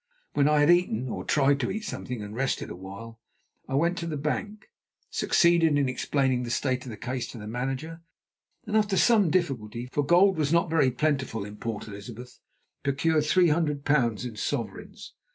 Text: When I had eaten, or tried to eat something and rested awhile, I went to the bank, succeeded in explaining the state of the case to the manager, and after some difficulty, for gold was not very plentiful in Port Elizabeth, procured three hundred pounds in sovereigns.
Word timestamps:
When 0.33 0.49
I 0.49 0.61
had 0.61 0.71
eaten, 0.71 1.07
or 1.09 1.23
tried 1.23 1.59
to 1.59 1.69
eat 1.69 1.83
something 1.83 2.23
and 2.23 2.33
rested 2.35 2.71
awhile, 2.71 3.19
I 3.69 3.75
went 3.75 3.99
to 3.99 4.07
the 4.07 4.17
bank, 4.17 4.65
succeeded 5.11 5.77
in 5.77 5.87
explaining 5.87 6.41
the 6.41 6.49
state 6.49 6.83
of 6.85 6.89
the 6.89 6.97
case 6.97 7.27
to 7.33 7.37
the 7.37 7.45
manager, 7.45 8.01
and 8.65 8.75
after 8.75 8.97
some 8.97 9.29
difficulty, 9.29 9.85
for 9.91 10.03
gold 10.03 10.37
was 10.39 10.51
not 10.51 10.71
very 10.71 10.89
plentiful 10.89 11.45
in 11.45 11.57
Port 11.57 11.87
Elizabeth, 11.87 12.39
procured 12.81 13.25
three 13.25 13.49
hundred 13.49 13.85
pounds 13.85 14.25
in 14.25 14.35
sovereigns. 14.37 15.13